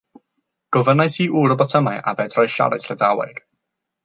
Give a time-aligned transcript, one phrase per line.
[0.77, 3.45] Gofynnais i ŵr y botymau a fedrai siarad Llydaweg.